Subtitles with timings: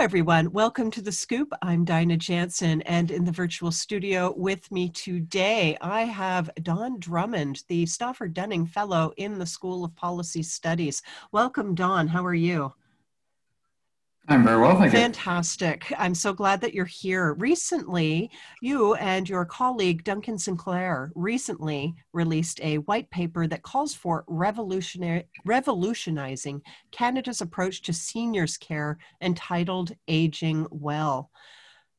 [0.00, 0.50] Everyone.
[0.50, 1.52] Welcome to The Scoop.
[1.60, 7.64] I'm Dinah Jansen, and in the virtual studio with me today, I have Don Drummond,
[7.68, 11.02] the Stauffer Dunning Fellow in the School of Policy Studies.
[11.32, 12.08] Welcome, Don.
[12.08, 12.72] How are you?
[14.30, 15.92] I'm very well, thank Fantastic.
[15.98, 17.34] I'm so glad that you're here.
[17.34, 18.30] Recently,
[18.62, 26.62] you and your colleague Duncan Sinclair recently released a white paper that calls for revolutionizing
[26.92, 31.32] Canada's approach to seniors care entitled Aging Well.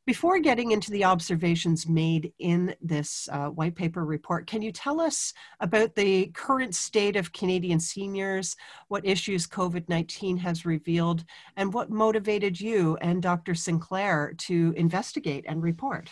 [0.08, 5.00] Before getting into the observations made in this uh, white paper report, can you tell
[5.00, 8.56] us about the current state of Canadian seniors,
[8.88, 11.24] what issues COVID 19 has revealed,
[11.56, 13.54] and what motivated you and Dr.
[13.54, 16.10] Sinclair to investigate and report?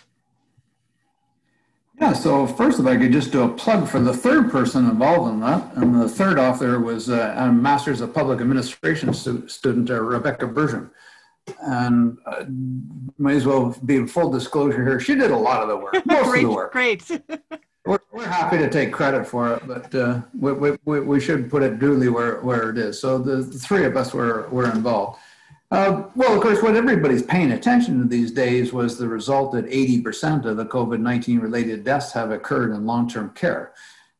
[1.99, 5.33] Yeah, so first, if I could just do a plug for the third person involved
[5.33, 9.99] in that, and the third author was uh, a Master's of Public Administration student, uh,
[9.99, 10.92] Rebecca Bergin
[11.61, 12.45] and uh,
[13.17, 15.00] may as well be in full disclosure here.
[15.00, 16.72] She did a lot of the work, most great, of the work.
[16.72, 17.22] Great.
[17.86, 21.64] we're, we're happy to take credit for it, but uh, we, we, we should put
[21.64, 23.00] it duly where, where it is.
[23.00, 25.20] So the, the three of us were, were involved.
[25.72, 29.66] Uh, well, of course, what everybody's paying attention to these days was the result that
[29.67, 33.73] 80% of the COVID 19 related deaths have occurred in long term care.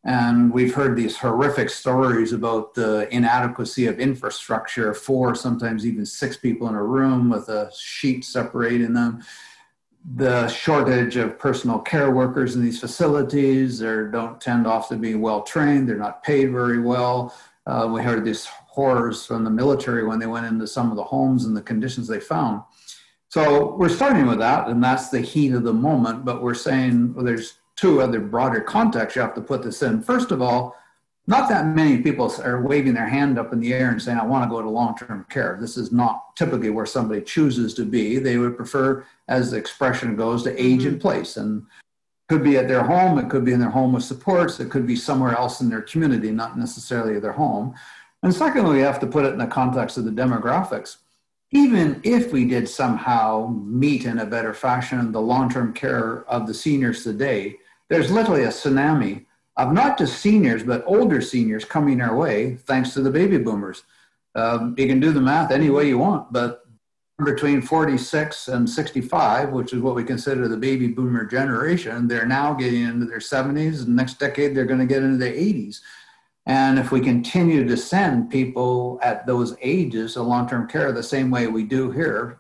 [0.06, 6.38] And we've heard these horrific stories about the inadequacy of infrastructure, four, sometimes even six
[6.38, 9.22] people in a room with a sheet separating them.
[10.16, 15.16] The shortage of personal care workers in these facilities, they don't tend often to be
[15.16, 17.36] well trained, they're not paid very well.
[17.66, 21.04] Uh, we heard these horrors from the military when they went into some of the
[21.04, 22.64] homes and the conditions they found.
[23.28, 27.14] So we're starting with that, and that's the heat of the moment, but we're saying
[27.14, 30.02] well, there's two other broader contexts you have to put this in.
[30.02, 30.76] First of all,
[31.28, 34.26] not that many people are waving their hand up in the air and saying, I
[34.26, 35.58] want to go to long term care.
[35.62, 38.18] This is not typically where somebody chooses to be.
[38.18, 41.02] They would prefer, as the expression goes, to age in mm-hmm.
[41.02, 41.38] place.
[41.38, 41.66] And
[42.30, 44.86] could be at their home, it could be in their home with supports, it could
[44.86, 47.74] be somewhere else in their community, not necessarily their home.
[48.22, 50.98] And secondly, we have to put it in the context of the demographics.
[51.52, 56.46] Even if we did somehow meet in a better fashion the long term care of
[56.46, 57.58] the seniors today,
[57.90, 59.26] there's literally a tsunami
[59.58, 63.84] of not just seniors, but older seniors coming our way thanks to the baby boomers.
[64.36, 66.66] Um, you can do the math any way you want, but
[67.26, 72.54] between 46 and 65, which is what we consider the baby boomer generation, they're now
[72.54, 73.84] getting into their 70s.
[73.84, 75.82] And next decade, they're going to get into their 80s.
[76.46, 81.04] And if we continue to send people at those ages to long term care the
[81.04, 82.40] same way we do here,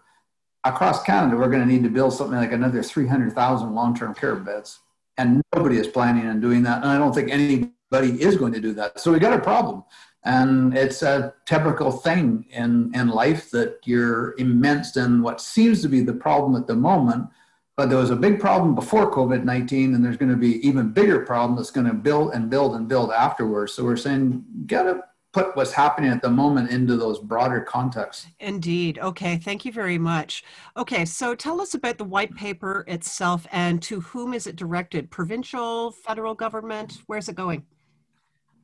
[0.63, 4.35] across Canada, we're going to need to build something like another 300,000 long term care
[4.35, 4.79] beds
[5.19, 6.81] and nobody is planning on doing that.
[6.81, 8.99] And I don't think anybody is going to do that.
[8.99, 9.83] So we got a problem.
[10.23, 15.89] And it's a typical thing in, in life that you're immersed in what seems to
[15.89, 17.27] be the problem at the moment.
[17.75, 20.91] But there was a big problem before COVID 19, and there's going to be even
[20.91, 23.73] bigger problem that's going to build and build and build afterwards.
[23.73, 28.27] So we're saying, get a put what's happening at the moment into those broader contexts.
[28.39, 28.99] Indeed.
[28.99, 29.37] Okay.
[29.37, 30.43] Thank you very much.
[30.75, 31.05] Okay.
[31.05, 35.11] So tell us about the white paper itself and to whom is it directed?
[35.11, 37.01] Provincial, federal government?
[37.05, 37.65] Where's it going?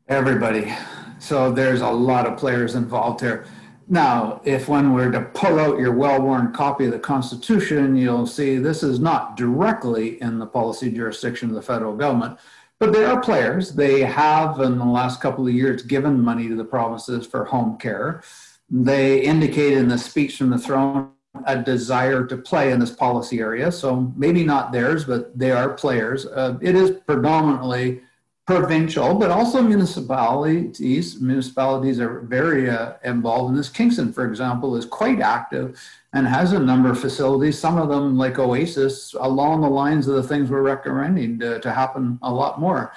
[0.07, 0.73] Everybody.
[1.19, 3.45] So there's a lot of players involved here.
[3.87, 8.25] Now, if one were to pull out your well worn copy of the Constitution, you'll
[8.25, 12.39] see this is not directly in the policy jurisdiction of the federal government
[12.79, 13.71] but there are players.
[13.71, 17.77] They have, in the last couple of years, given money to the provinces for home
[17.77, 18.21] care.
[18.69, 21.11] They indicate in the speech from the throne
[21.45, 23.71] a desire to play in this policy area.
[23.71, 26.25] So maybe not theirs, but they are players.
[26.25, 28.01] Uh, it is predominantly
[28.45, 31.19] provincial, but also municipalities.
[31.19, 33.69] Municipalities are very uh, involved in this.
[33.69, 35.81] Kingston, for example, is quite active
[36.13, 40.15] and has a number of facilities, some of them like Oasis, along the lines of
[40.15, 42.93] the things we're recommending to, to happen a lot more.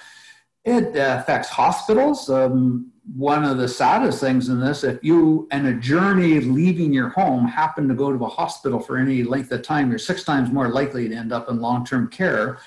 [0.65, 2.29] It uh, affects hospitals.
[2.29, 7.09] Um, one of the saddest things in this, if you, in a journey leaving your
[7.09, 10.53] home, happen to go to a hospital for any length of time, you're six times
[10.53, 12.59] more likely to end up in long term care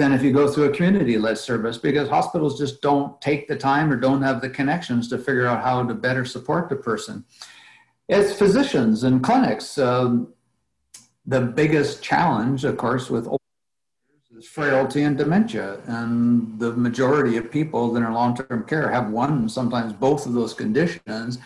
[0.00, 3.56] than if you go through a community led service because hospitals just don't take the
[3.56, 7.22] time or don't have the connections to figure out how to better support the person.
[8.08, 9.76] It's physicians and clinics.
[9.76, 10.32] Um,
[11.26, 13.28] the biggest challenge, of course, with
[14.40, 15.80] is frailty and dementia.
[15.86, 20.24] And the majority of people that are in long term care have one, sometimes both
[20.24, 21.38] of those conditions.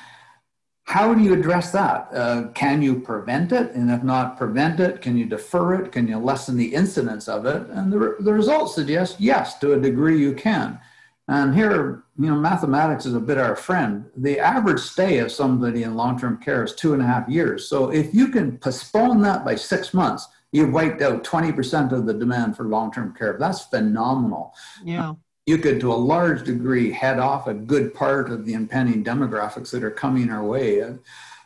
[0.85, 2.09] How do you address that?
[2.13, 3.73] Uh, can you prevent it?
[3.73, 5.93] And if not prevent it, can you defer it?
[5.93, 7.67] Can you lessen the incidence of it?
[7.71, 10.79] And the, the results suggest yes, to a degree you can.
[11.27, 14.05] And here, you know, mathematics is a bit our friend.
[14.15, 17.67] The average stay of somebody in long term care is two and a half years.
[17.67, 22.13] So if you can postpone that by six months, you've wiped out 20% of the
[22.13, 23.39] demand for long term care.
[23.41, 24.55] That's phenomenal.
[24.85, 25.15] Yeah
[25.46, 29.70] you could, to a large degree, head off a good part of the impending demographics
[29.70, 30.82] that are coming our way.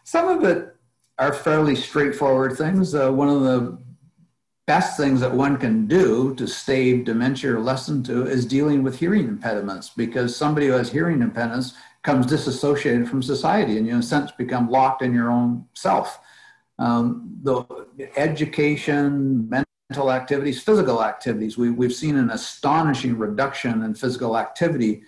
[0.05, 0.77] Some of it
[1.19, 2.95] are fairly straightforward things.
[2.95, 3.79] Uh, one of the
[4.69, 8.99] best things that one can do to stave dementia or lessen to is dealing with
[8.99, 14.01] hearing impediments because somebody who has hearing impediments comes disassociated from society and you in
[14.01, 16.21] a sense become locked in your own self.
[16.79, 17.65] Um, the
[18.17, 19.49] education,
[19.91, 21.57] mental activities, physical activities.
[21.57, 25.03] We, we've seen an astonishing reduction in physical activity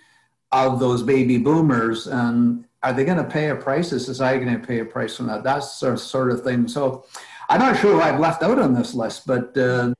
[0.51, 2.07] of those baby boomers.
[2.07, 3.91] And are they going to pay a price?
[3.91, 5.43] Is society going to pay a price from that?
[5.43, 6.67] That's sort of, sort of thing.
[6.67, 7.05] So
[7.47, 9.93] I'm not sure who I've left out on this list, but uh,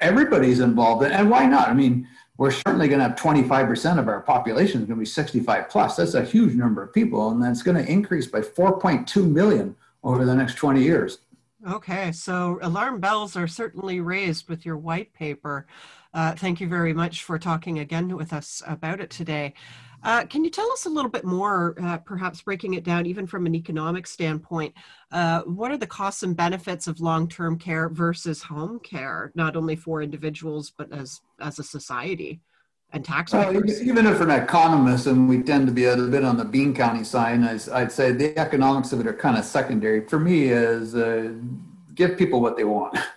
[0.00, 1.04] everybody's involved.
[1.04, 1.68] And why not?
[1.68, 2.08] I mean,
[2.38, 5.96] we're certainly going to have 25% of our population is going to be 65 plus.
[5.96, 7.30] That's a huge number of people.
[7.30, 11.18] And that's going to increase by 4.2 million over the next 20 years.
[11.66, 15.66] Okay, so alarm bells are certainly raised with your white paper.
[16.12, 19.54] Uh, thank you very much for talking again with us about it today.
[20.02, 23.26] Uh, can you tell us a little bit more, uh, perhaps breaking it down even
[23.26, 24.74] from an economic standpoint?
[25.10, 29.74] Uh, what are the costs and benefits of long-term care versus home care, not only
[29.74, 32.42] for individuals but as as a society?
[32.92, 33.82] And taxpayers.
[33.82, 36.44] even if we're an economist, and we tend to be a little bit on the
[36.44, 37.42] Bean County side,
[37.72, 40.06] I'd say the economics of it are kind of secondary.
[40.06, 41.32] For me, is uh,
[41.94, 42.96] give people what they want.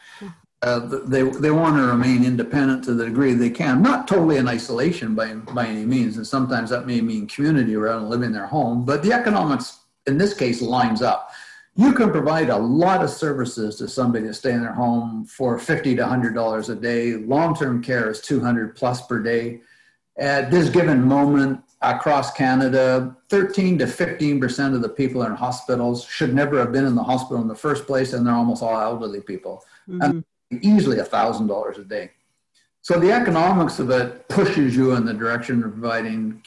[0.64, 4.48] Uh, they they want to remain independent to the degree they can, not totally in
[4.48, 6.18] isolation by by any means.
[6.18, 8.84] And sometimes that may mean community rather than living in their home.
[8.84, 11.32] But the economics in this case lines up.
[11.78, 15.58] You can provide a lot of services to somebody to stay in their home for
[15.58, 17.14] fifty to hundred dollars a day.
[17.14, 19.62] Long term care is two hundred plus per day
[20.18, 26.34] at this given moment across Canada, 13 to 15% of the people in hospitals should
[26.34, 29.22] never have been in the hospital in the first place, and they're almost all elderly
[29.22, 29.64] people.
[29.88, 30.02] Mm-hmm.
[30.02, 30.26] And
[30.64, 32.12] easily $1,000 a day.
[32.82, 36.42] So the economics of it pushes you in the direction of providing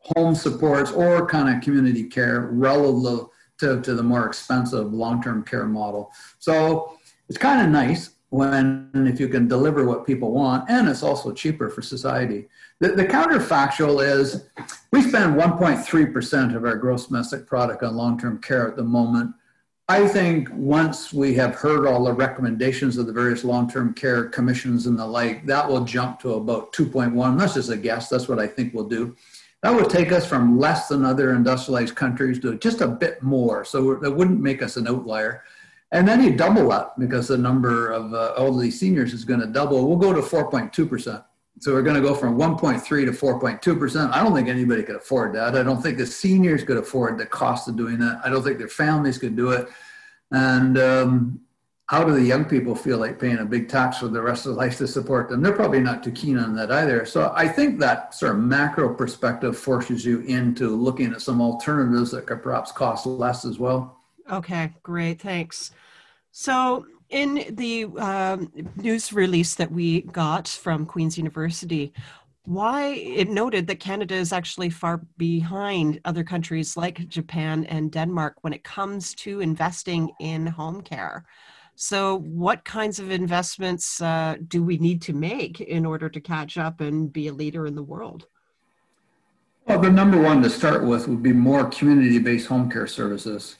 [0.00, 3.29] home supports or kind of community care relative
[3.60, 6.12] to, to the more expensive long-term care model.
[6.38, 6.98] So
[7.28, 11.32] it's kind of nice when if you can deliver what people want and it's also
[11.32, 12.48] cheaper for society.
[12.78, 14.44] The, the counterfactual is
[14.92, 19.34] we spend 1.3% of our gross domestic product on long-term care at the moment.
[19.88, 24.86] I think once we have heard all the recommendations of the various long-term care commissions
[24.86, 28.08] and the like that will jump to about 2.1 that's just a guess.
[28.08, 29.16] That's what i think we'll do
[29.62, 33.64] that would take us from less than other industrialized countries to just a bit more
[33.64, 35.44] so that wouldn't make us an outlier
[35.92, 39.46] and then you double that because the number of uh, elderly seniors is going to
[39.46, 39.88] double.
[39.88, 41.24] We'll go to 4.2%.
[41.58, 44.12] So we're going to go from 1.3 to 4.2%.
[44.12, 45.56] I don't think anybody could afford that.
[45.56, 48.20] I don't think the seniors could afford the cost of doing that.
[48.24, 49.68] I don't think their families could do it.
[50.30, 51.40] And um,
[51.90, 54.54] how do the young people feel like paying a big tax for the rest of
[54.54, 55.42] their life to support them?
[55.42, 57.04] They're probably not too keen on that either.
[57.04, 62.12] So I think that sort of macro perspective forces you into looking at some alternatives
[62.12, 63.98] that could perhaps cost less as well.
[64.30, 65.20] Okay, great.
[65.20, 65.72] Thanks.
[66.30, 71.92] So, in the um, news release that we got from Queen's University,
[72.44, 78.36] why it noted that Canada is actually far behind other countries like Japan and Denmark
[78.42, 81.24] when it comes to investing in home care.
[81.76, 86.58] So, what kinds of investments uh, do we need to make in order to catch
[86.58, 88.26] up and be a leader in the world?
[89.66, 93.56] Well, the number one to start with would be more community based home care services.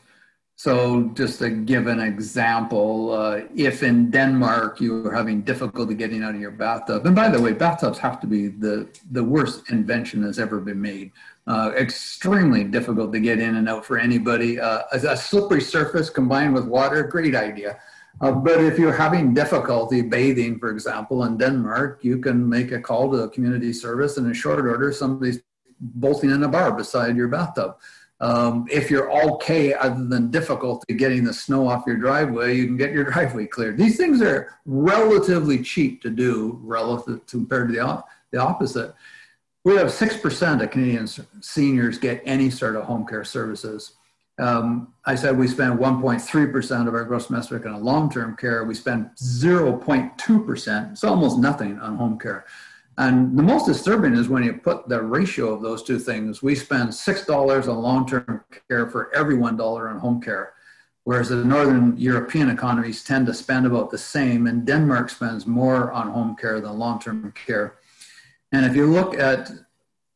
[0.57, 6.23] So, just to give an example, uh, if in Denmark you are having difficulty getting
[6.23, 9.71] out of your bathtub, and by the way, bathtubs have to be the, the worst
[9.71, 11.13] invention that's ever been made.
[11.47, 14.61] Uh, extremely difficult to get in and out for anybody.
[14.61, 17.79] Uh, a slippery surface combined with water, great idea.
[18.21, 22.81] Uh, but if you're having difficulty bathing, for example, in Denmark, you can make a
[22.81, 25.41] call to a community service and in short order, somebody's
[25.81, 27.77] bolting in a bar beside your bathtub.
[28.21, 32.77] Um, if you're okay, other than difficulty getting the snow off your driveway, you can
[32.77, 33.79] get your driveway cleared.
[33.79, 38.95] These things are relatively cheap to do relative compared to the, the opposite.
[39.65, 41.09] We have 6% of Canadian
[41.41, 43.93] seniors get any sort of home care services.
[44.41, 48.65] Um, I said we spend 1.3% of our gross domestic on long-term care.
[48.65, 50.93] We spend 0.2%.
[50.93, 52.47] It's almost nothing on home care.
[52.97, 56.43] And the most disturbing is when you put the ratio of those two things.
[56.43, 60.55] We spend $6 on long-term care for every $1 on home care,
[61.05, 65.93] whereas the Northern European economies tend to spend about the same, and Denmark spends more
[65.93, 67.77] on home care than long-term care.
[68.53, 69.51] And if you look at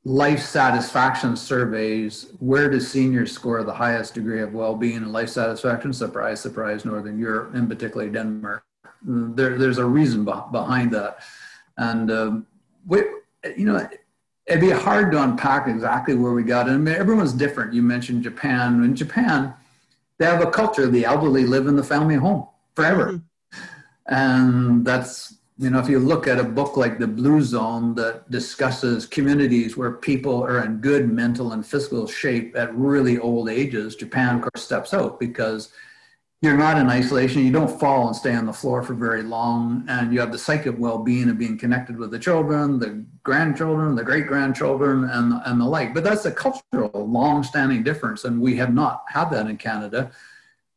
[0.04, 5.92] life satisfaction surveys, where does seniors score the highest degree of well-being and life satisfaction?
[5.92, 8.64] Surprise, surprise, Northern Europe, and particularly Denmark.
[9.02, 11.18] There, there's a reason behind that,
[11.76, 12.46] and um,
[12.86, 12.98] we,
[13.56, 13.86] you know,
[14.46, 16.72] it'd be hard to unpack exactly where we got it.
[16.72, 17.74] I mean, everyone's different.
[17.74, 18.82] You mentioned Japan.
[18.82, 19.52] In Japan,
[20.18, 20.86] they have a culture.
[20.86, 24.14] The elderly live in the family home forever, mm-hmm.
[24.14, 28.28] and that's you know, if you look at a book like The Blue Zone that
[28.28, 33.94] discusses communities where people are in good mental and physical shape at really old ages,
[33.94, 35.70] Japan, of course, steps out because
[36.42, 37.44] you're not in isolation.
[37.44, 39.84] You don't fall and stay on the floor for very long.
[39.88, 43.94] And you have the psychic well being of being connected with the children, the grandchildren,
[43.94, 45.94] the great grandchildren, and, and the like.
[45.94, 48.24] But that's a cultural, long standing difference.
[48.24, 50.10] And we have not had that in Canada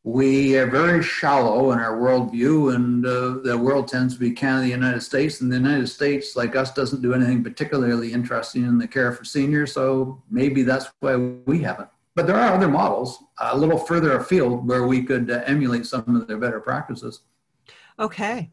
[0.08, 4.62] we are very shallow in our worldview, and uh, the world tends to be Canada,
[4.62, 8.78] the United States, and the United States, like us, doesn't do anything particularly interesting in
[8.78, 9.74] the care for seniors.
[9.74, 11.90] So maybe that's why we haven't.
[12.16, 16.16] But there are other models a little further afield where we could uh, emulate some
[16.16, 17.24] of their better practices.
[18.00, 18.50] Okay.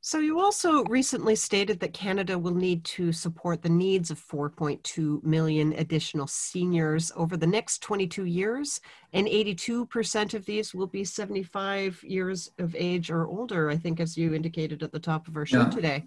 [0.00, 5.24] So, you also recently stated that Canada will need to support the needs of 4.2
[5.24, 8.80] million additional seniors over the next 22 years,
[9.12, 14.16] and 82% of these will be 75 years of age or older, I think, as
[14.16, 15.70] you indicated at the top of our show yeah.
[15.70, 16.04] today.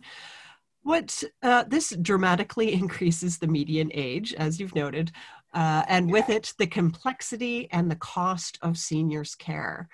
[0.83, 5.11] What uh, this dramatically increases the median age, as you've noted,
[5.53, 9.89] uh, and with it, the complexity and the cost of seniors' care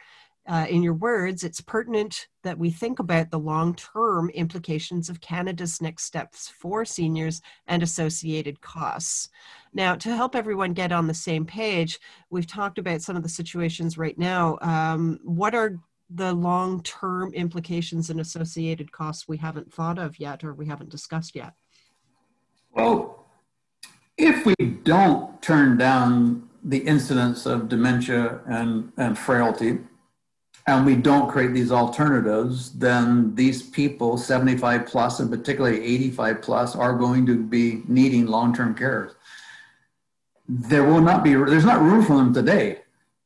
[0.47, 5.19] uh, in your words, it's pertinent that we think about the long term implications of
[5.19, 9.29] Canada's next steps for seniors and associated costs.
[9.73, 11.99] Now, to help everyone get on the same page,
[12.29, 14.57] we've talked about some of the situations right now.
[14.61, 20.43] Um, what are the long term implications and associated costs we haven't thought of yet
[20.43, 21.53] or we haven't discussed yet?
[22.71, 23.25] Well,
[24.17, 29.79] if we don't turn down the incidence of dementia and, and frailty,
[30.67, 36.75] and we don't create these alternatives, then these people, 75 plus and particularly 85 plus,
[36.75, 39.13] are going to be needing long-term care.
[40.49, 42.79] There will not be, there's not room for them today.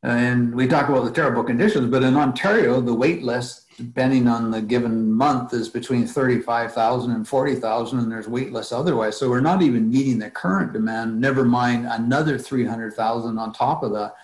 [0.03, 4.51] And we talk about the terrible conditions, but in Ontario, the wait list, depending on
[4.51, 9.17] the given month, is between 35,000 and 40,000, and there's wait lists otherwise.
[9.17, 13.91] So we're not even meeting the current demand, never mind another 300,000 on top of
[13.93, 14.15] that.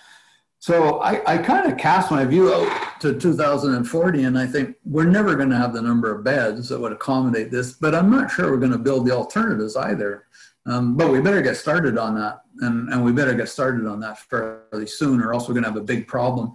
[0.60, 5.04] So I, I kind of cast my view out to 2040, and I think we're
[5.04, 8.30] never going to have the number of beds that would accommodate this, but I'm not
[8.30, 10.24] sure we're going to build the alternatives either.
[10.66, 14.00] Um, but we better get started on that, and, and we better get started on
[14.00, 16.52] that fairly soon, or else we're going to have a big problem.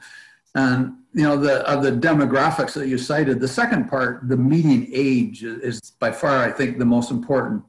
[0.53, 4.87] And you know, the of the demographics that you cited, the second part, the median
[4.93, 7.63] age, is by far, I think, the most important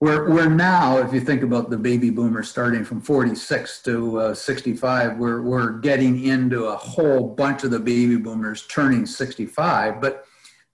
[0.00, 4.34] we're, we're now, if you think about the baby boomers starting from 46 to uh,
[4.34, 10.24] 65, we're, we're getting into a whole bunch of the baby boomers turning 65, but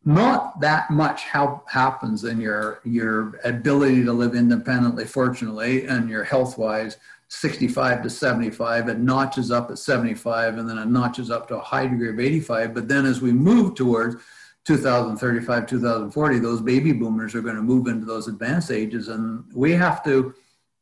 [0.04, 6.24] not that much help happens in your, your ability to live independently, fortunately, and your
[6.24, 8.90] health wise, 65 to 75.
[8.90, 12.20] It notches up at 75, and then it notches up to a high degree of
[12.20, 12.74] 85.
[12.74, 14.16] But then as we move towards
[14.64, 19.08] 2035, 2040, those baby boomers are going to move into those advanced ages.
[19.08, 20.34] And we have to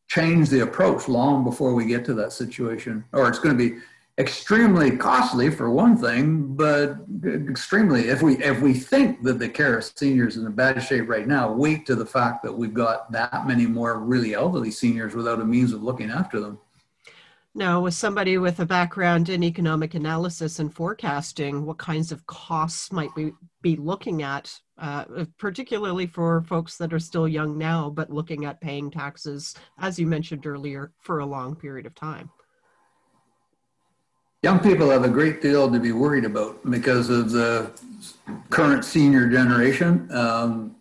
[0.09, 3.79] change the approach long before we get to that situation, or it's going to be
[4.19, 9.79] extremely costly for one thing, but extremely, if we, if we think that the care
[9.79, 12.75] of seniors is in a bad shape right now, wait to the fact that we've
[12.75, 16.59] got that many more really elderly seniors without a means of looking after them.
[17.55, 22.91] Now, with somebody with a background in economic analysis and forecasting, what kinds of costs
[22.91, 25.05] might we be looking at, uh,
[25.39, 30.07] particularly for folks that are still young now, but looking at paying taxes, as you
[30.07, 32.31] mentioned earlier, for a long period of time?
[34.43, 37.71] Young people have a great deal to be worried about because of the
[38.49, 40.11] current senior generation.
[40.11, 40.75] Um,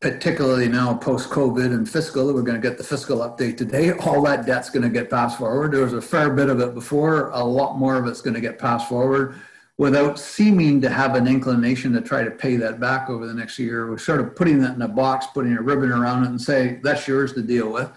[0.00, 2.32] particularly now post COVID and fiscal.
[2.32, 3.92] We're going to get the fiscal update today.
[3.92, 5.72] All that debt's going to get passed forward.
[5.72, 7.30] There was a fair bit of it before.
[7.30, 9.34] A lot more of it's going to get passed forward
[9.76, 13.58] without seeming to have an inclination to try to pay that back over the next
[13.58, 13.88] year.
[13.88, 16.80] We're sort of putting that in a box, putting a ribbon around it, and say
[16.82, 17.90] that's yours to deal with.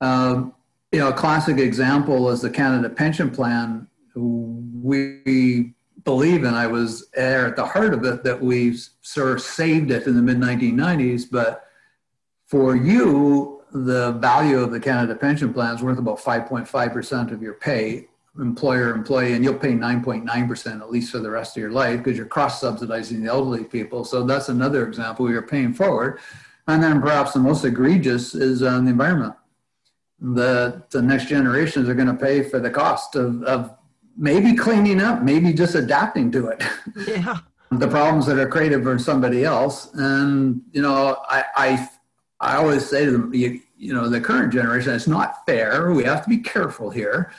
[0.00, 0.54] Um,
[0.92, 7.08] you know, a classic example is the Canada Pension Plan we believe, and I was
[7.10, 10.38] there at the heart of it, that we sort of saved it in the mid
[10.38, 11.24] 1990s.
[11.30, 11.64] But
[12.46, 17.54] for you, the value of the Canada pension plan is worth about 5.5% of your
[17.54, 18.06] pay,
[18.38, 22.16] employer employee, and you'll pay 9.9% at least for the rest of your life because
[22.16, 24.04] you're cross subsidizing the elderly people.
[24.04, 26.20] So that's another example you're paying forward.
[26.68, 29.34] And then perhaps the most egregious is on the environment.
[30.20, 33.76] The, the next generations are going to pay for the cost of, of
[34.16, 36.62] maybe cleaning up, maybe just adapting to it.
[37.06, 37.38] Yeah.
[37.78, 39.92] the problems that are created for somebody else.
[39.94, 41.88] And, you know, I, I,
[42.40, 45.92] I always say to them, you, you know, the current generation, it's not fair.
[45.92, 47.32] We have to be careful here.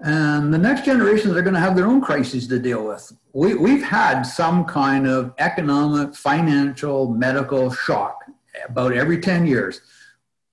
[0.00, 3.12] And the next generations are going to have their own crises to deal with.
[3.32, 8.24] We, we've had some kind of economic, financial, medical shock
[8.68, 9.80] about every 10 years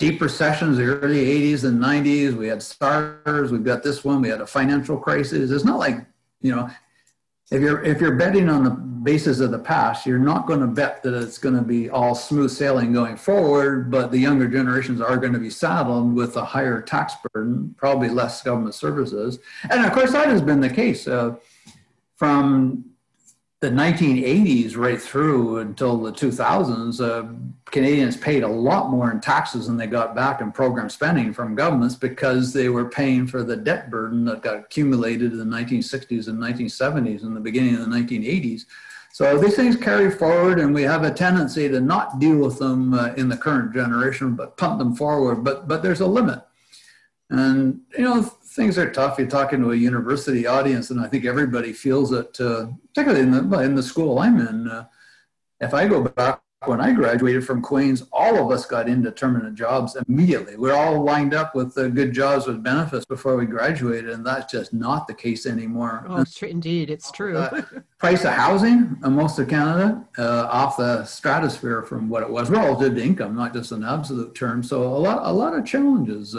[0.01, 2.33] deep recessions, the early 80s and 90s.
[2.35, 3.51] We had SARS.
[3.51, 4.19] We've got this one.
[4.19, 5.51] We had a financial crisis.
[5.51, 6.03] It's not like,
[6.41, 6.67] you know,
[7.51, 10.67] if you're if you're betting on the basis of the past, you're not going to
[10.67, 13.91] bet that it's going to be all smooth sailing going forward.
[13.91, 18.09] But the younger generations are going to be saddled with a higher tax burden, probably
[18.09, 19.37] less government services,
[19.69, 21.35] and of course that has been the case uh,
[22.15, 22.85] from
[23.61, 27.31] the 1980s right through until the 2000s, uh,
[27.65, 31.53] Canadians paid a lot more in taxes than they got back in program spending from
[31.53, 36.27] governments because they were paying for the debt burden that got accumulated in the 1960s
[36.27, 38.65] and 1970s and the beginning of the 1980s.
[39.13, 42.95] So these things carry forward, and we have a tendency to not deal with them
[42.95, 45.43] uh, in the current generation, but pump them forward.
[45.43, 46.41] But but there's a limit,
[47.31, 49.17] and you know things are tough.
[49.17, 53.49] You're talking to a university audience, and I think everybody feels it, uh, particularly in
[53.49, 54.67] the, in the school I'm in.
[54.67, 54.85] Uh,
[55.61, 59.95] if I go back when I graduated from Queen's, all of us got indeterminate jobs
[60.07, 60.57] immediately.
[60.57, 64.51] We're all lined up with uh, good jobs with benefits before we graduated, and that's
[64.51, 66.05] just not the case anymore.
[66.09, 67.37] Oh, it's true, indeed, it's true.
[67.37, 67.61] Uh,
[67.97, 72.49] price of housing in most of Canada uh, off the stratosphere from what it was
[72.49, 74.69] relative to income, not just in absolute terms.
[74.69, 76.35] So a lot, a lot of challenges.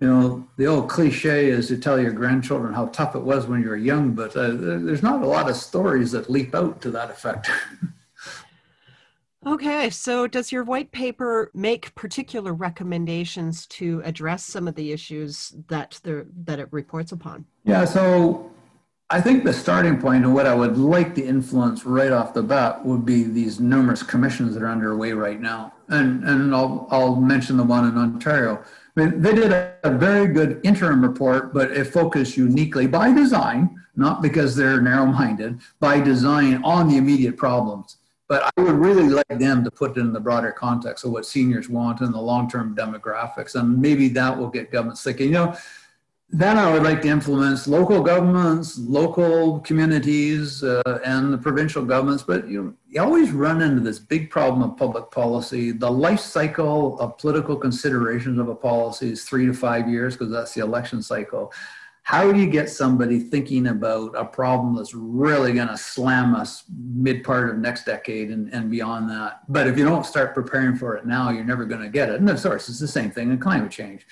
[0.00, 3.62] You know, the old cliche is to tell your grandchildren how tough it was when
[3.62, 6.90] you were young, but uh, there's not a lot of stories that leap out to
[6.90, 7.48] that effect.
[9.46, 15.54] okay, so does your white paper make particular recommendations to address some of the issues
[15.68, 17.46] that the that it reports upon?
[17.62, 18.50] Yeah, so
[19.10, 22.42] I think the starting point and what I would like to influence right off the
[22.42, 27.14] bat would be these numerous commissions that are underway right now, and and I'll I'll
[27.14, 28.64] mention the one in Ontario
[28.96, 34.54] they did a, very good interim report, but it focused uniquely by design, not because
[34.54, 37.96] they're narrow minded, by design on the immediate problems.
[38.28, 41.26] But I would really like them to put it in the broader context of what
[41.26, 43.54] seniors want and the long term demographics.
[43.54, 45.26] And maybe that will get governments thinking.
[45.26, 45.56] You know,
[46.30, 52.24] then I would like to influence local governments, local communities, uh, and the provincial governments.
[52.24, 55.70] But you, you always run into this big problem of public policy.
[55.70, 60.32] The life cycle of political considerations of a policy is three to five years because
[60.32, 61.52] that's the election cycle.
[62.02, 66.64] How do you get somebody thinking about a problem that's really going to slam us
[66.68, 69.40] mid part of next decade and, and beyond that?
[69.48, 72.16] But if you don't start preparing for it now, you're never going to get it.
[72.16, 74.06] And of course, it's the same thing in climate change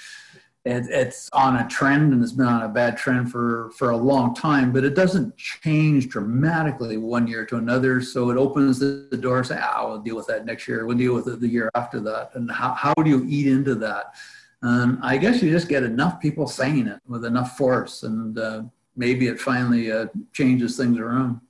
[0.64, 3.96] it, it's on a trend and it's been on a bad trend for, for a
[3.96, 8.00] long time, but it doesn't change dramatically one year to another.
[8.00, 10.86] So it opens the, the door, say, ah, we'll deal with that next year.
[10.86, 12.30] We'll deal with it the year after that.
[12.34, 14.14] And how, how do you eat into that?
[14.62, 18.62] And I guess you just get enough people saying it with enough force and uh,
[18.94, 21.40] maybe it finally uh, changes things around.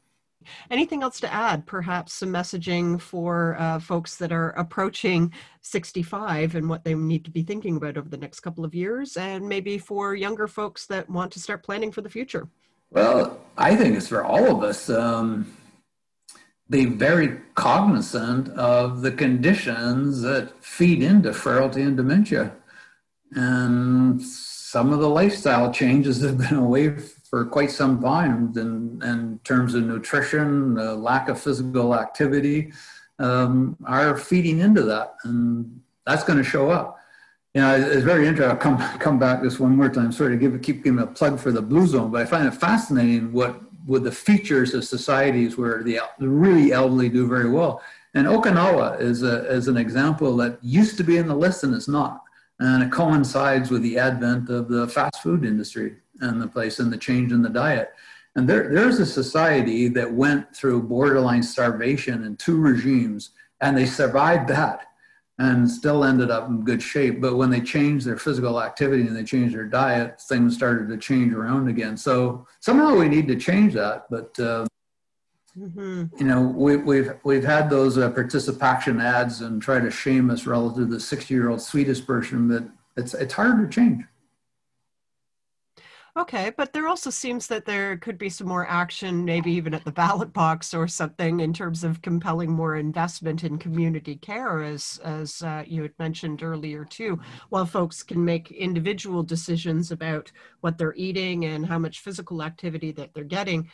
[0.70, 1.66] Anything else to add?
[1.66, 7.31] Perhaps some messaging for uh, folks that are approaching 65 and what they need to
[7.31, 11.09] be thinking about over the next couple of years, and maybe for younger folks that
[11.09, 12.48] want to start planning for the future.
[12.90, 14.90] Well, I think it's for all of us.
[14.90, 15.57] Um,
[16.72, 22.52] be very cognizant of the conditions that feed into frailty and dementia.
[23.33, 26.96] And some of the lifestyle changes have been a away
[27.33, 32.71] for quite some time in, in terms of nutrition, uh, lack of physical activity,
[33.18, 35.14] um, are feeding into that.
[35.25, 36.99] And that's going to show up.
[37.55, 38.51] You know, it's very interesting.
[38.51, 40.12] I'll come, come back this one more time.
[40.12, 42.53] Sorry to give, keep giving a plug for the Blue Zone, but I find it
[42.53, 47.81] fascinating what with the features of societies where the, the really elderly do very well.
[48.12, 51.75] And Okinawa is, a, is an example that used to be in the list and
[51.75, 52.25] it's not.
[52.64, 55.90] And it coincides with the advent of the fast food industry
[56.25, 57.88] and the place and the change in the diet.
[58.37, 63.22] And there, there's a society that went through borderline starvation and two regimes,
[63.62, 64.79] and they survived that.
[65.38, 67.20] and still ended up in good shape.
[67.20, 70.96] But when they changed their physical activity and they changed their diet, things started to
[70.96, 71.96] change around again.
[71.96, 74.07] So somehow we need to change that.
[74.11, 74.66] But uh,
[75.58, 76.04] mm-hmm.
[76.18, 80.46] you know, we, we've we've had those uh, participation ads and try to shame us
[80.46, 82.64] relative to the sixty-year-old Swedish person, but
[82.96, 84.04] it's it's hard to change.
[86.14, 89.82] Okay, but there also seems that there could be some more action, maybe even at
[89.82, 95.00] the ballot box or something, in terms of compelling more investment in community care, as
[95.04, 97.18] as uh, you had mentioned earlier too.
[97.48, 102.92] While folks can make individual decisions about what they're eating and how much physical activity
[102.92, 103.70] that they're getting,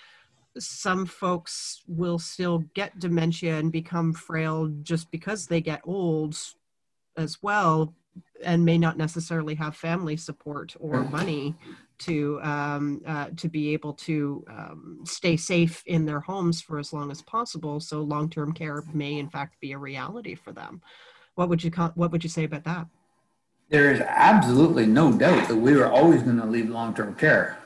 [0.56, 6.36] some folks will still get dementia and become frail just because they get old
[7.16, 7.94] as well
[8.42, 11.54] and may not necessarily have family support or money
[11.98, 16.92] to um, uh, to be able to um, stay safe in their homes for as
[16.92, 17.80] long as possible.
[17.80, 20.80] So long-term care may, in fact, be a reality for them.
[21.34, 22.86] What would you what would you say about that?
[23.68, 27.58] There is absolutely no doubt that we are always going to leave long-term care.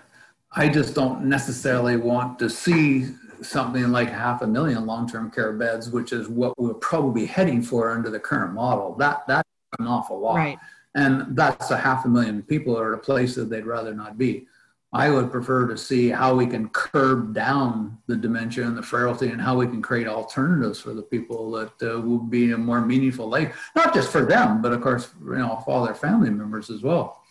[0.55, 3.09] I just don't necessarily want to see
[3.41, 7.91] something like half a million long-term care beds, which is what we're probably heading for
[7.91, 8.95] under the current model.
[8.95, 10.37] That that's an awful lot.
[10.37, 10.59] Right
[10.95, 14.19] and that's a half a million people are at a place that they'd rather not
[14.19, 14.47] be.
[14.95, 19.29] I would prefer to see how we can curb down the dementia and the frailty
[19.31, 22.83] and how we can create alternatives for the people that uh, will be a more
[22.83, 26.29] meaningful life, not just for them, but of course, you know, for all their family
[26.29, 27.23] members as well.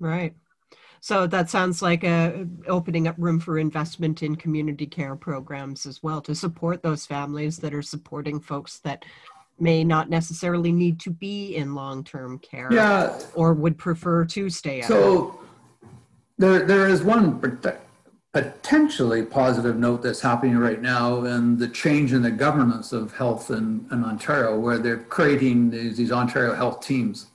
[0.00, 0.34] Right.
[1.02, 6.00] So that sounds like a, opening up room for investment in community care programs as
[6.00, 9.04] well to support those families that are supporting folks that
[9.58, 13.18] may not necessarily need to be in long-term care yeah.
[13.34, 15.38] or would prefer to stay at so
[16.38, 17.60] there, there is one
[18.32, 23.50] potentially positive note that's happening right now and the change in the governance of health
[23.50, 27.26] in, in ontario where they're creating these, these ontario health teams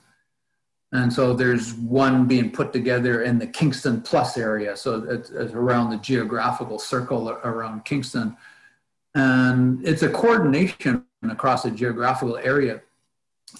[0.92, 5.52] and so there's one being put together in the kingston plus area so it's, it's
[5.52, 8.36] around the geographical circle around kingston
[9.14, 12.80] and it's a coordination across a geographical area.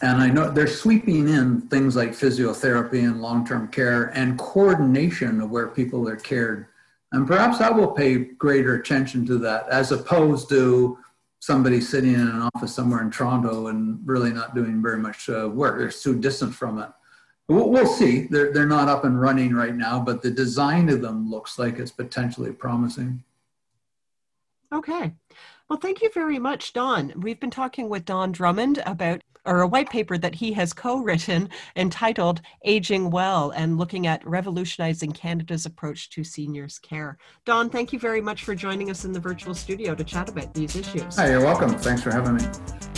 [0.02, 5.40] And I know they're sweeping in things like physiotherapy and long term care and coordination
[5.40, 6.66] of where people are cared.
[7.10, 10.98] And perhaps I will pay greater attention to that as opposed to
[11.40, 15.48] somebody sitting in an office somewhere in Toronto and really not doing very much uh,
[15.48, 15.78] work.
[15.78, 16.90] They're too distant from it.
[17.48, 18.26] We'll, we'll see.
[18.30, 21.78] They're, they're not up and running right now, but the design of them looks like
[21.78, 23.24] it's potentially promising.
[24.72, 25.14] Okay.
[25.68, 27.12] Well, thank you very much, Don.
[27.16, 31.48] We've been talking with Don Drummond about or a white paper that he has co-written
[31.76, 37.16] entitled Aging Well and looking at revolutionizing Canada's approach to seniors care.
[37.46, 40.52] Don, thank you very much for joining us in the virtual studio to chat about
[40.52, 41.16] these issues.
[41.16, 41.70] Hi, you're welcome.
[41.78, 42.97] Thanks for having me.